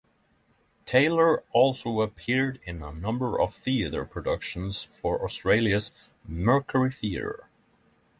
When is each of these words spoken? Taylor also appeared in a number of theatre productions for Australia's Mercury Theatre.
Taylor 0.83 1.41
also 1.51 2.01
appeared 2.01 2.59
in 2.65 2.81
a 2.81 2.91
number 2.91 3.39
of 3.39 3.53
theatre 3.53 4.03
productions 4.03 4.87
for 4.99 5.23
Australia's 5.23 5.91
Mercury 6.25 6.91
Theatre. 6.91 7.47